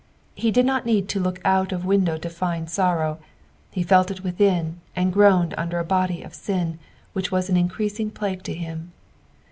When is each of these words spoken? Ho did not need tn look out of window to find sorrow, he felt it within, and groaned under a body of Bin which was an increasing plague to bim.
Ho 0.41 0.49
did 0.49 0.65
not 0.65 0.83
need 0.83 1.07
tn 1.07 1.21
look 1.21 1.39
out 1.45 1.71
of 1.71 1.85
window 1.85 2.17
to 2.17 2.27
find 2.27 2.67
sorrow, 2.67 3.19
he 3.69 3.83
felt 3.83 4.09
it 4.09 4.23
within, 4.23 4.81
and 4.95 5.13
groaned 5.13 5.53
under 5.59 5.77
a 5.77 5.83
body 5.85 6.23
of 6.23 6.35
Bin 6.47 6.79
which 7.13 7.31
was 7.31 7.49
an 7.51 7.55
increasing 7.55 8.09
plague 8.09 8.41
to 8.45 8.53
bim. 8.55 8.93